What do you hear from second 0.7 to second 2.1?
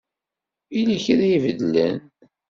Yella kra i ibeddlen?